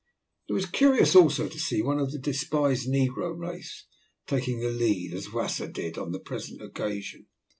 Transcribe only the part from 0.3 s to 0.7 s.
It was